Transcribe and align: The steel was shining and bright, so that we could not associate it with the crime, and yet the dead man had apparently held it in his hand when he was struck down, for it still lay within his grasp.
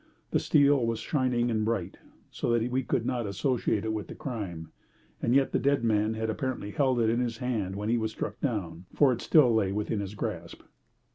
The 0.31 0.39
steel 0.39 0.83
was 0.87 0.97
shining 0.97 1.51
and 1.51 1.63
bright, 1.63 1.99
so 2.31 2.49
that 2.57 2.71
we 2.71 2.81
could 2.81 3.05
not 3.05 3.27
associate 3.27 3.85
it 3.85 3.93
with 3.93 4.07
the 4.07 4.15
crime, 4.15 4.71
and 5.21 5.35
yet 5.35 5.51
the 5.51 5.59
dead 5.59 5.83
man 5.83 6.15
had 6.15 6.27
apparently 6.27 6.71
held 6.71 6.99
it 6.99 7.09
in 7.11 7.19
his 7.19 7.37
hand 7.37 7.75
when 7.75 7.87
he 7.89 7.99
was 7.99 8.09
struck 8.11 8.39
down, 8.41 8.85
for 8.95 9.13
it 9.13 9.21
still 9.21 9.53
lay 9.53 9.71
within 9.71 9.99
his 9.99 10.15
grasp. 10.15 10.63